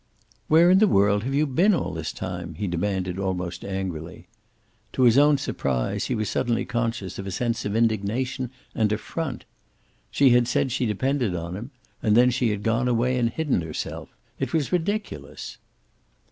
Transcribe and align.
"Where 0.47 0.71
in 0.71 0.79
the 0.79 0.87
world 0.87 1.25
have 1.25 1.35
you 1.35 1.45
been 1.45 1.75
all 1.75 1.93
this 1.93 2.11
time?" 2.11 2.55
he 2.55 2.65
demanded, 2.65 3.19
almost 3.19 3.63
angrily. 3.63 4.25
To 4.93 5.03
his 5.03 5.15
own 5.15 5.37
surprise 5.37 6.05
he 6.05 6.15
was 6.15 6.27
suddenly 6.27 6.65
conscious 6.65 7.19
of 7.19 7.27
a 7.27 7.31
sense 7.31 7.65
of 7.65 7.75
indignation 7.75 8.49
and 8.73 8.91
affront. 8.91 9.45
She 10.09 10.31
had 10.31 10.47
said 10.47 10.71
she 10.71 10.87
depended 10.87 11.35
on 11.35 11.55
him, 11.55 11.69
and 12.01 12.17
then 12.17 12.31
she 12.31 12.49
had 12.49 12.63
gone 12.63 12.87
away 12.87 13.15
and 13.19 13.29
hidden 13.29 13.61
herself. 13.61 14.09
It 14.39 14.53
was 14.53 14.71
ridiculous. 14.71 15.59